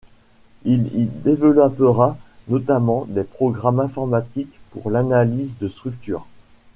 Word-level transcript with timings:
Il 0.63 0.97
y 0.99 1.05
développera 1.05 2.17
notamment 2.47 3.05
des 3.07 3.23
programmes 3.23 3.79
informatiques 3.81 4.59
pour 4.71 4.89
l'analyse 4.89 5.59
de 5.59 5.67
structures. 5.67 6.25